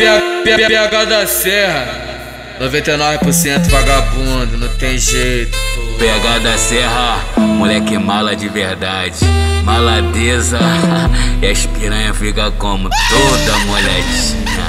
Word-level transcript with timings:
PH 0.00 1.04
da 1.06 1.26
Serra, 1.26 2.56
99% 2.60 3.68
vagabundo, 3.68 4.56
não 4.56 4.68
tem 4.76 4.96
jeito. 4.96 5.58
PH 5.98 6.38
da 6.38 6.56
Serra, 6.56 7.24
moleque 7.36 7.98
mala 7.98 8.36
de 8.36 8.48
verdade. 8.48 9.18
Maladeza, 9.64 10.60
e 11.42 11.46
as 11.48 11.66
piranha 11.66 12.14
fica 12.14 12.48
como 12.52 12.88
toda 12.88 13.58
molequinha. 13.66 14.68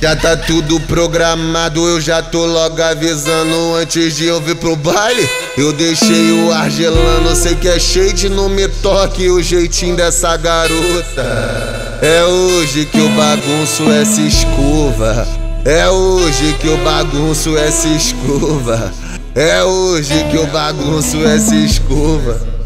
Já 0.00 0.14
tá 0.14 0.36
tudo 0.36 0.78
programado, 0.82 1.84
eu 1.88 2.00
já 2.00 2.22
tô 2.22 2.46
logo 2.46 2.80
avisando 2.80 3.74
antes 3.74 4.16
de 4.16 4.26
eu 4.26 4.40
vir 4.40 4.54
pro 4.54 4.76
baile. 4.76 5.28
Eu 5.56 5.72
deixei 5.72 6.30
o 6.30 6.52
ar 6.52 6.70
gelando, 6.70 7.34
sei 7.34 7.56
que 7.56 7.66
é 7.66 7.80
cheio 7.80 8.12
de 8.12 8.28
não 8.28 8.48
me 8.48 8.68
toque 8.68 9.28
o 9.28 9.42
jeitinho 9.42 9.96
dessa 9.96 10.36
garota. 10.36 11.77
É 12.00 12.24
hoje 12.24 12.86
que 12.86 13.00
o 13.00 13.08
bagunço 13.10 13.84
se 14.06 14.28
escova. 14.28 15.26
É 15.64 15.88
hoje 15.88 16.54
que 16.60 16.68
o 16.68 16.76
bagunço 16.78 17.54
se 17.72 17.88
escova. 17.88 18.92
É 19.34 19.64
hoje 19.64 20.24
que 20.30 20.38
o 20.38 20.46
bagunço 20.46 21.18
se 21.40 21.64
escova. 21.64 22.57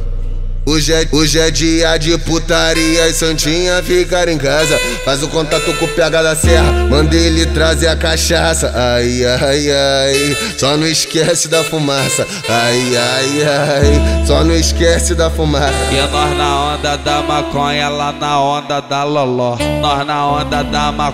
Hoje 0.64 0.92
é, 0.92 1.08
hoje 1.10 1.40
é 1.40 1.50
dia 1.50 1.96
de 1.98 2.16
putaria 2.18 3.08
e 3.08 3.12
Santinha 3.12 3.82
ficar 3.82 4.28
em 4.28 4.38
casa. 4.38 4.78
Faz 5.04 5.20
o 5.20 5.28
contato 5.28 5.72
com 5.76 5.84
o 5.86 5.88
PH 5.88 6.22
da 6.22 6.36
Serra, 6.36 6.72
manda 6.88 7.16
ele 7.16 7.46
trazer 7.46 7.88
a 7.88 7.96
cachaça. 7.96 8.72
Ai, 8.72 9.24
ai, 9.24 9.70
ai, 9.72 10.36
só 10.56 10.76
não 10.76 10.86
esquece 10.86 11.48
da 11.48 11.64
fumaça. 11.64 12.24
Ai, 12.48 12.96
ai, 12.96 13.42
ai, 13.42 14.24
só 14.24 14.44
não 14.44 14.54
esquece 14.54 15.16
da 15.16 15.28
fumaça. 15.28 15.74
E 15.90 15.96
é 15.96 16.06
nós 16.06 16.36
na 16.36 16.74
onda 16.74 16.96
da 16.96 17.22
maconha, 17.22 17.88
lá 17.88 18.12
na 18.12 18.40
onda 18.40 18.80
da 18.80 19.02
loló. 19.02 19.58
Nós 19.80 20.06
na 20.06 20.28
onda 20.28 20.62
da, 20.62 20.92
ma 20.92 21.12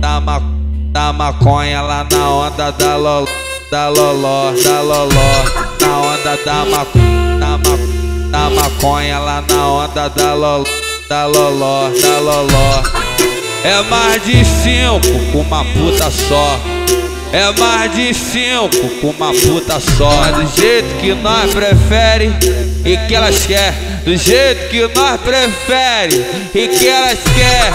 da, 0.00 0.20
ma 0.20 0.42
da 0.90 1.12
maconha, 1.12 1.82
lá 1.82 2.04
na 2.10 2.30
onda 2.30 2.72
da 2.72 2.96
loló. 2.96 3.28
Da 3.70 3.88
loló, 3.90 4.50
da 4.64 4.80
loló, 4.80 5.44
na 5.80 6.00
onda 6.00 6.36
da 6.42 6.64
maconha, 6.64 7.38
da 7.38 7.58
maconha 7.58 8.07
na 8.28 8.50
maconha 8.50 9.18
lá 9.18 9.42
na 9.48 9.66
onda 9.66 10.08
da 10.08 10.34
loló, 10.34 10.64
da 11.08 11.26
loló, 11.26 11.88
da 11.88 12.18
loló. 12.18 12.82
É 13.64 13.82
mais 13.82 14.24
de 14.24 14.44
cinco 14.44 15.32
com 15.32 15.40
uma 15.40 15.64
puta 15.64 16.10
só. 16.10 16.60
É 17.32 17.50
mais 17.58 17.94
de 17.94 18.14
cinco 18.14 18.88
com 19.00 19.10
uma 19.10 19.32
puta 19.32 19.80
só. 19.80 20.24
É 20.26 20.32
do 20.32 20.60
jeito 20.60 21.00
que 21.00 21.14
nós 21.14 21.52
prefere 21.52 22.32
e 22.84 22.96
que 23.06 23.14
elas 23.14 23.46
quer. 23.46 23.74
Do 24.04 24.16
jeito 24.16 24.68
que 24.70 24.88
nós 24.94 25.20
prefere 25.20 26.24
e 26.54 26.68
que 26.68 26.88
elas 26.88 27.18
quer. 27.34 27.72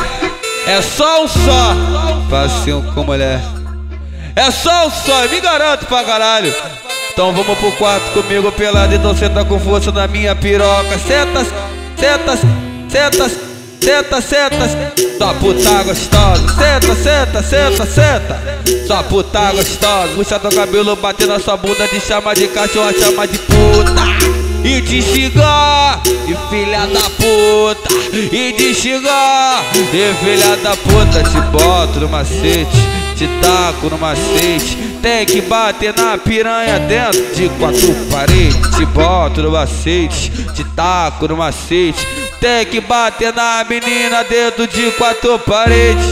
É 0.66 0.82
só 0.82 1.24
um 1.24 1.28
só. 1.28 1.76
Facinho 2.30 2.84
com 2.94 3.04
mulher. 3.04 3.42
É 4.36 4.50
só 4.50 4.88
um 4.88 4.92
só, 4.92 5.28
me 5.28 5.40
garanto 5.42 5.86
pra 5.86 6.04
caralho. 6.04 6.56
Então 7.14 7.32
vamos 7.32 7.58
pro 7.60 7.72
quarto 7.74 8.12
comigo 8.12 8.52
pelado, 8.54 8.96
então 8.96 9.16
senta 9.16 9.46
com 9.46 9.60
força 9.60 9.92
na 9.92 10.08
minha 10.08 10.36
piroca. 10.36 10.98
Senta, 10.98 11.46
senta, 11.96 12.36
senta, 12.90 13.30
senta, 13.80 14.22
senta. 14.22 14.94
Só 15.20 15.34
puta 15.36 15.84
gostosa. 15.84 16.48
Senta, 16.48 16.96
senta, 16.96 17.44
senta, 17.44 17.86
senta. 17.86 18.42
Só 18.88 19.04
puta 19.04 19.52
gostosa. 19.52 20.08
Puxa 20.16 20.40
teu 20.40 20.52
cabelo, 20.52 20.96
bater 20.96 21.28
na 21.28 21.40
sua 21.40 21.56
bunda, 21.56 21.88
de 21.88 22.00
chama 22.00 22.34
de 22.34 22.48
cachorro, 22.48 22.92
chama 23.00 23.28
de 23.28 23.38
puta. 23.38 24.34
E 24.64 24.82
te 24.82 25.00
xingar, 25.00 26.02
e 26.08 26.36
filha 26.50 26.88
da 26.88 27.10
puta. 27.12 27.94
E 28.12 28.54
te 28.54 28.74
xingar, 28.74 29.64
e 29.76 30.16
filha 30.26 30.58
da 30.64 30.76
puta. 30.76 31.22
Te 31.30 31.42
boto 31.52 32.00
no 32.00 32.10
macete, 32.10 32.76
te 33.14 33.28
taco 33.42 33.90
no 33.90 33.98
macete 33.98 34.94
tem 35.04 35.26
que 35.26 35.42
bater 35.42 35.94
na 35.98 36.18
piranha 36.18 36.80
dentro 36.80 37.36
de 37.36 37.50
quatro 37.60 37.94
paredes. 38.10 38.56
Te 38.78 38.86
boto 38.86 39.42
no 39.42 39.52
macete, 39.52 40.32
te 40.56 40.64
taco 40.64 41.28
no 41.28 41.36
macete. 41.36 42.08
Tem 42.40 42.66
que 42.66 42.80
bater 42.80 43.34
na 43.34 43.66
menina 43.70 44.24
dentro 44.24 44.66
de 44.66 44.92
quatro 44.92 45.38
paredes. 45.40 46.06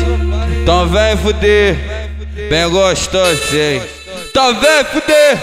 Então 0.61 0.89
vem 0.89 1.15
fuder, 1.15 2.09
bem 2.49 2.69
gostosinho. 2.69 3.81
Então 4.29 4.53
vem 4.59 4.83
fuder, 4.83 5.37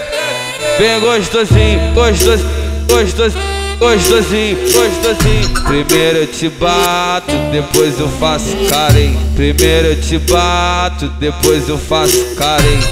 bem 0.77 0.99
gostosinho, 0.99 1.93
gostosinho, 1.95 2.49
gostosinho 2.87 3.48
gostosinho, 3.79 4.57
gostosinho. 4.57 5.63
Primeiro 5.63 6.19
eu 6.19 6.27
te 6.27 6.49
bato, 6.49 7.31
depois 7.51 7.99
eu 7.99 8.09
faço 8.19 8.55
carinho. 8.69 9.19
Primeiro 9.35 9.87
eu 9.87 10.01
te 10.01 10.17
bato, 10.19 11.07
depois 11.19 11.67
eu 11.69 11.77
faço 11.77 12.35
carinho. 12.35 12.83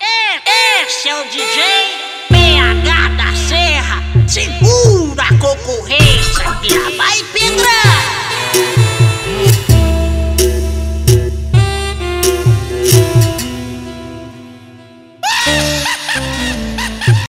É, 0.00 0.36
é, 0.48 0.86
esse 0.86 1.08
é 1.08 1.20
o 1.20 1.24
DJ 1.24 1.62
PH 2.28 3.08
da 3.16 3.34
Serra. 3.48 4.02
Segura 4.26 5.22
a 5.22 5.38
concorrência, 5.38 6.44
que 6.62 6.78
vai 6.96 7.22